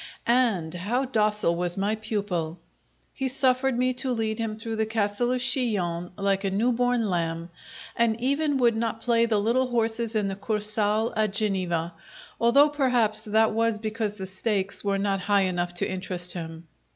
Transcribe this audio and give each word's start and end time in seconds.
And 0.25 0.73
how 0.73 1.05
docile 1.05 1.55
was 1.55 1.77
my 1.77 1.93
pupil! 1.93 2.57
He 3.13 3.27
suffered 3.27 3.77
me 3.77 3.93
to 3.93 4.11
lead 4.11 4.39
him 4.39 4.57
through 4.57 4.77
the 4.77 4.85
Castle 4.87 5.31
of 5.31 5.41
Chillon 5.41 6.09
like 6.17 6.43
a 6.43 6.49
new 6.49 6.71
born 6.71 7.07
lamb, 7.07 7.51
and 7.95 8.19
even 8.19 8.57
would 8.57 8.75
not 8.75 9.01
play 9.01 9.27
the 9.27 9.37
little 9.37 9.67
horses 9.67 10.15
in 10.15 10.27
the 10.27 10.35
Kursaal 10.35 11.13
at 11.15 11.33
Geneva, 11.33 11.93
although, 12.39 12.69
perhaps, 12.69 13.21
that 13.21 13.51
was 13.53 13.77
because 13.77 14.13
the 14.13 14.25
stakes 14.25 14.83
were 14.83 14.97
not 14.97 15.19
high 15.19 15.41
enough 15.43 15.75
to 15.75 15.87
interest 15.87 16.33
him. 16.33 16.67